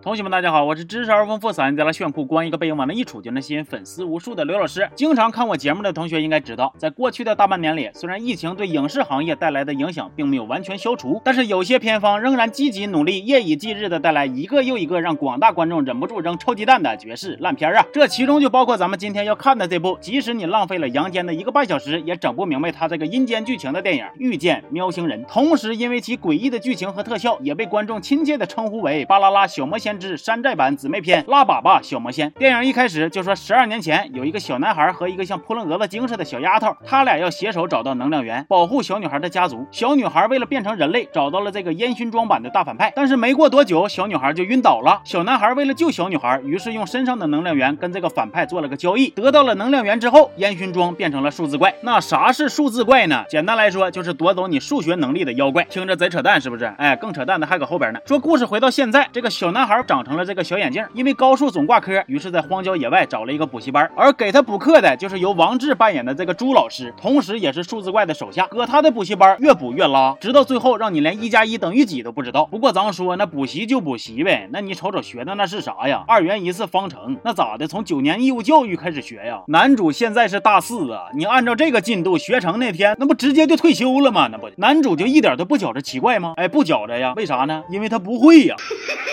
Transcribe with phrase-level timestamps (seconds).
[0.00, 4.88] 同学们，大家好，我是知识而丰富、嗓音在了炫酷、光一个背影往那一杵就能吸引粉丝无数的刘老师。
[4.96, 17.84] 经常看我节目的同学应该知道，在过去的大半年里，虽然疫情对影视行业带来的影响并没有完全消除，但是有些片方仍然积极努力，夜以继日的带来一个又一个让广大观众忍不住扔臭鸡蛋的绝世烂片啊！
[17.92, 30.72] 这其中就包括咱们今天要看的这部，即使你浪费了阳间的一个半小时，也整不明白它这个阴间剧情的电影《遇见喵星人》，同时因为其诡异的剧情和特效，也被观众亲切的称呼为《巴啦啦小魔仙之山寨版》。
[30.76, 39.66] 姊妹篇拉粑粑小魔仙电影一开始就说，十二年前有一个小男孩和一个像扑棱蛾子精似的小丫头，他俩要携手找到能量源，保护小女孩的家族。
[39.70, 45.00] 小女孩为了变成人类，找到了这个烟熏妆版的大反派，但是没过多久，小女孩就晕倒了。
[45.04, 51.74] 小男孩为了救小女孩，于是用身上的能量源跟这个反派做了个交易，得到了能量源之后，烟熏妆变成了数字怪。
[51.82, 53.24] 那啥是数字怪呢？
[53.28, 55.64] 简单来说，就是夺走你数学能力的妖怪。
[55.64, 56.64] 听着贼扯淡，是不是？
[56.78, 58.00] 哎，更扯淡的还搁后边呢。
[58.06, 60.58] 说故事回到现在，这个小男孩长成了这个小。
[60.62, 68.46] 眼镜，因为高数总挂科，于是，在荒郊野外找了一个补习班，而给他补课的就是由王志扮演的这个朱老师，同时也是数字怪的手下。
[68.46, 72.44] 搁他的补习班越补越拉，直到最后让你连一加一等于几都不知道。
[72.44, 76.04] 不过咱说，那补习就补习呗，那你瞅瞅学的那是啥呀？
[76.06, 77.66] 二元一次方程，那咋的？
[77.66, 79.42] 从九年义务教育开始学呀？
[79.48, 84.28] 男主现在是大四啊，你按照这个进度学成那天，那不直接就退休了吗？
[84.30, 86.34] 那不，男主就一点都不觉着奇怪吗？
[86.36, 87.14] 哎，不觉着呀？
[87.16, 87.64] 为啥呢？
[87.68, 88.54] 因为他不会呀。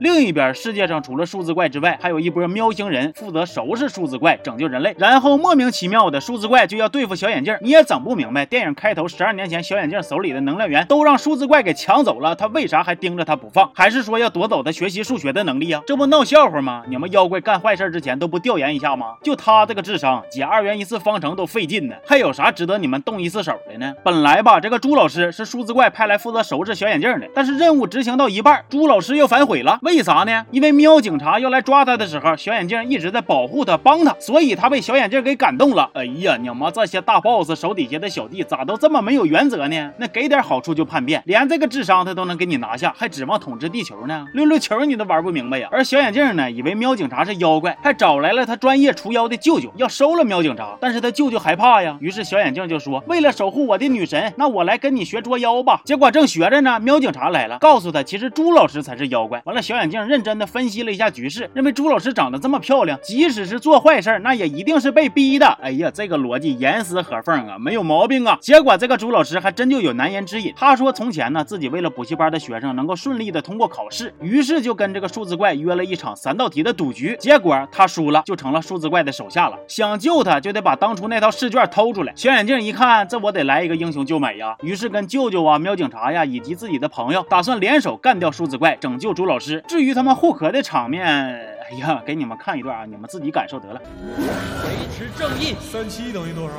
[0.00, 4.96] 另一边，世界上除了数字怪之外，还有一波喵星人负责收拾数字怪，拯救人类。
[4.96, 8.46] 然后莫名其妙的数字怪就要对付小眼镜，你也整不明白。
[8.46, 13.70] 电影开头十二年前，小眼镜手里的能量源都让数字怪给抢走了，他为啥还盯着他不放？
[13.74, 15.82] 还是说要夺走他学习数学的能力啊？
[15.86, 16.82] 这不闹笑话吗？
[16.88, 19.16] 你们妖怪干坏事之前都不调研一下吗？
[19.22, 23.92] 就他这个智商，解二元一次方程都费劲呢，还有啥值得你们动一次手的呢？
[24.02, 29.78] 本来吧，这个朱老师是数字怪派来负责收拾小眼镜的，但是任务执行到一半，朱老师又反悔了。
[29.90, 30.46] 为啥呢？
[30.52, 35.90] 因为喵警察要来抓他的时候，小眼镜一直在保护他、帮他，所以他被小眼镜给感动了。
[35.94, 39.90] 哎呀，你们这些大 boss 手底下的小弟咋都这么没有原则呢？
[39.98, 44.24] 那给点好处就叛变，连这个智商他都能给你拿下，还指望统治地球呢？
[44.32, 45.68] 溜溜球你都玩不明白呀！
[45.72, 50.76] 而小眼镜呢，以为喵警察是妖怪，还找来了他专业除妖的舅舅，要收了喵警察。
[50.80, 59.42] 但是他舅舅害怕呀，于是小眼镜就说：“为了守护我的女神，那我来跟你学捉妖吧。”结果正学着呢，喵警察来了，告诉他其实朱老师才是妖怪。
[59.44, 60.20] 完了，小眼镜认。
[60.20, 65.46] 真的分析了一下局势，认为朱老师长得这么漂亮，即使是做坏事，那也一定是被逼的。
[65.62, 68.36] 哎呀，这个逻辑严丝合缝啊，没有毛病啊。
[68.42, 70.52] 结果这个朱老师还真就有难言之隐。
[70.54, 77.16] 他说从前呢，自己为了补习班的学生能够顺利的通过考试，于是就跟这个数字怪约了一场三道题的赌局。
[77.18, 79.58] 结果他输了，就成了数字怪的手下了。
[79.66, 82.12] 想救他，就得把当初那套试卷偷出来。
[82.14, 89.64] 小眼镜一看，这我得来一个英雄救美呀，于是跟舅舅啊、喵警察呀以及自己的朋友，打算联手干掉数字怪，拯救朱老师。
[89.70, 90.10] 至于他们。
[90.16, 93.80] 互磕的场面，哎呀，给你们看一段啊，你们自己感受得了。
[94.04, 96.56] 维持正义，三七等于多少？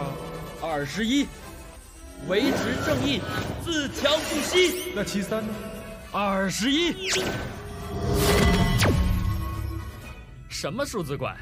[0.66, 1.28] 二十一。
[2.30, 3.20] 维持正义，
[3.66, 4.94] 自强不息。
[4.96, 5.54] 那七三呢？
[6.14, 7.10] 二十一。
[10.48, 11.36] 什么数字怪？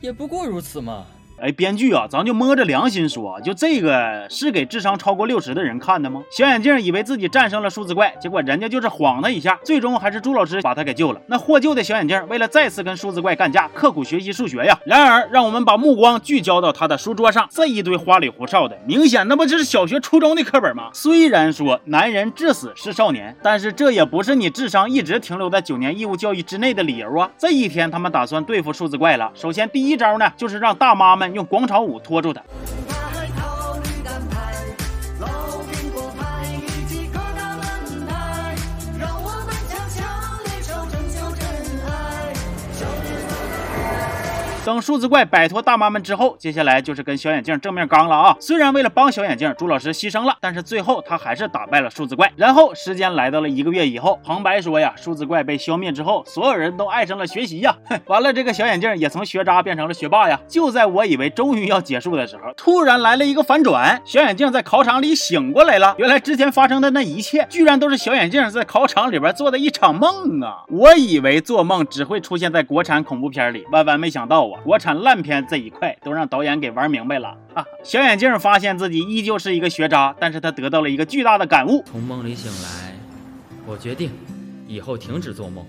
[0.00, 1.04] 也不过如此嘛。
[1.42, 6.22] 哎，编剧啊，咱就摸着良心说，就这个是给智商超过六十的人看的吗？
[6.30, 11.20] 小眼镜以为自己战胜了数字怪，结果人家就是晃他一下，最终还是朱老师把他给救了。
[11.28, 14.78] 那获救的小眼镜为了再次跟数字怪干架，刻苦学习数学呀。
[14.84, 20.90] 然而，让我们把目光聚焦到他的书桌上，这一堆花里胡哨的，明显那不就是小学、初中的课本吗？
[20.92, 27.30] 虽然说男人至死是少年，但是这也不是你智商一直停留在九年义务教育之内的理由啊。
[27.38, 29.30] 这一天，他们打算对付数字怪了。
[29.34, 31.29] 首先，第一招呢，就是让大妈们。
[31.34, 32.42] 用广场舞拖住他。
[44.70, 48.36] 等数字怪摆脱大妈们之后，接下来就是跟小眼镜正面刚了啊！
[48.38, 52.30] 虽然为了帮小眼镜，朱老师牺牲了，但是最后他还是打败了数字怪。
[52.36, 57.76] 然后时间来到了一个月以后，旁白说呀，数字怪被消灭之后，所有人都爱上了学习呀。
[58.06, 60.38] 完了，这个小眼镜也从学渣变成了学霸呀。
[60.46, 65.96] 就在我以为终于要结束的时候，突然来了一个反转，小眼镜在考场里醒过来了。
[65.98, 70.62] 原来之前发生的那一切，居然都是小眼镜在考场里边做的一场梦啊！
[70.68, 74.59] 我以为做梦只会出现在国产恐怖片里，万万没想到啊。
[74.62, 77.64] 国产烂片这一块都让导演给玩明白了啊！
[77.82, 81.82] 小眼镜发现自己依旧是一个学渣，但是他得到了一个巨大的感悟。
[81.86, 82.94] 从梦里醒来，
[83.66, 84.10] 我决定
[84.68, 85.64] 以后停止做梦。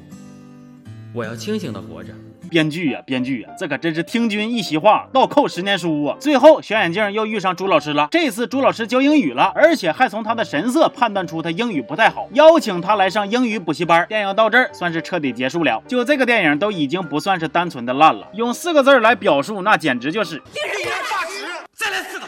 [1.13, 2.13] 我要清醒的活着。
[2.49, 6.17] 编剧呀，编剧呀，这可真是听君一席话，倒扣十年书啊！
[6.19, 8.09] 最后，小眼镜又遇上朱老师了。
[8.11, 14.05] 这次朱老师教英语了，而且还从他的神色判断出他英语不太好，邀请他来上英语补习班。
[14.07, 15.81] 电影到这儿算是彻底结束了。
[15.87, 21.45] 就这个电影都已经不算是单纯的烂了，用四个字来表述，那简直就是令人发指。
[21.73, 22.25] 再来四个。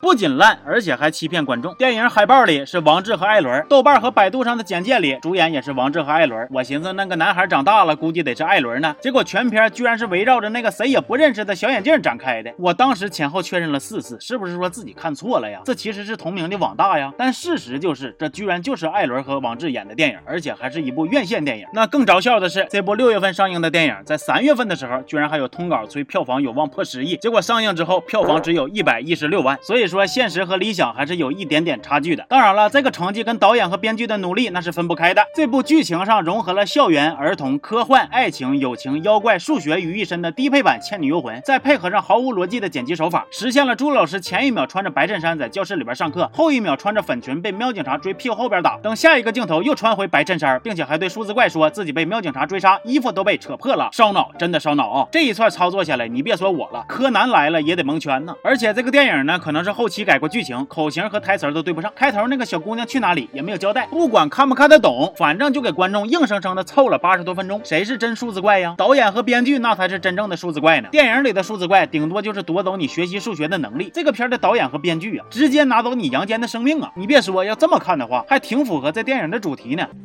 [0.00, 1.72] 不仅烂，而且还欺骗观众。
[1.76, 6.46] 电影海报里是王志和艾伦，豆瓣和百度上的简介里主演也是王志和艾伦。
[6.50, 8.94] 我寻思那个男孩长大了，估计得是艾伦呢。
[9.00, 12.52] 结果全片居然是围绕着那个谁也不认识的小眼镜展开的。
[12.58, 15.60] 我当时前后确认了四次，是不是说自己看错了呀？
[15.64, 17.12] 这其实是同名的网大呀。
[17.16, 21.66] 但事实就是，这居然就是艾伦和王志演的电影，而且还是一部院线电影。
[21.72, 27.16] 那更着笑的是，这部六月份上映的电影，在三月份的时候，居然还有通稿催票房有望破十亿。
[27.18, 29.58] 结果上映之后，票房只有一百一十六万。
[29.62, 32.24] 所以说，现实和理想还是有一点点差距的。
[32.28, 35.22] 当然了，这个成绩跟导演和编剧的努力那是分不开的。
[35.34, 55.08] 这部剧情上融合了校园、儿童、科幻、爱情、友情、妖怪、数学于一身的低配版《倩女幽魂》，再配合上毫无逻辑的剪辑手法，实现了朱老师前一秒穿着白衬衫在教室里边上课，后一秒穿着粉裙被喵警察追屁股后边打，等下一个镜头又穿回白衬衫，并且还对数字怪说自己被喵警察追杀，衣服都被扯破了，烧脑，真的烧脑啊！
[55.12, 58.34] 这一串操作下来，你别说我了，柯南来了也得蒙圈呢。
[58.42, 61.92] 而且这个电影呢，可能是后期改过剧情，口型和台词都对不上。
[61.94, 67.60] 开头那个小姑娘去哪里也没有交代，不管看不看得懂，反正就给观众硬生生的凑了八十多分钟。
[67.64, 68.74] 谁是真数字怪呀？
[68.78, 70.88] 导演和编剧那才是真正的数字怪呢。
[70.90, 76.90] 电影里的数字怪顶多就是夺走你学习数学的能力，这个片的导演和编剧啊，直接拿走你阳间的生命啊！
[76.96, 79.86] 你别说，要这么看的话，还挺符合这电影的主题呢。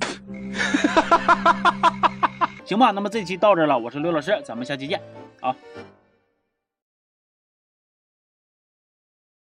[2.66, 5.00] 行吧，那么这期到这了，我是刘老师，咱们下期见
[5.40, 5.56] 啊。